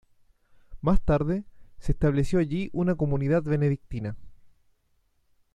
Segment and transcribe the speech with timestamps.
[0.81, 1.43] Más tarde,
[1.77, 4.17] se estableció allí una comunidad benedictina.